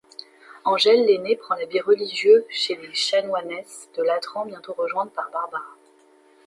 [0.65, 5.75] Angèle, l'aînée, prend l'habit religieux chez les chanoinesses de Latran bientôt rejointe par Barbara.